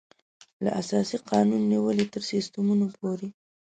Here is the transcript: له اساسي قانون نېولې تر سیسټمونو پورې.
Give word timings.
له 0.63 0.69
اساسي 0.81 1.17
قانون 1.29 1.61
نېولې 1.71 2.05
تر 2.13 2.21
سیسټمونو 2.31 2.85
پورې. 2.97 3.27